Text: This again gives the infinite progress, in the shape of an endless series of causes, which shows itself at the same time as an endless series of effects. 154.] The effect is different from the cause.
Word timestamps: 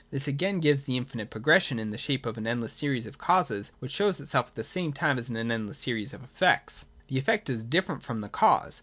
This 0.09 0.27
again 0.27 0.61
gives 0.61 0.85
the 0.85 0.97
infinite 0.97 1.29
progress, 1.29 1.71
in 1.71 1.91
the 1.91 1.95
shape 1.95 2.25
of 2.25 2.35
an 2.35 2.47
endless 2.47 2.73
series 2.73 3.05
of 3.05 3.19
causes, 3.19 3.71
which 3.77 3.91
shows 3.91 4.19
itself 4.19 4.47
at 4.47 4.55
the 4.55 4.63
same 4.63 4.93
time 4.93 5.19
as 5.19 5.29
an 5.29 5.37
endless 5.37 5.77
series 5.77 6.11
of 6.11 6.23
effects. 6.23 6.85
154.] 7.07 7.07
The 7.13 7.19
effect 7.19 7.49
is 7.51 7.63
different 7.63 8.01
from 8.01 8.21
the 8.21 8.27
cause. 8.29 8.79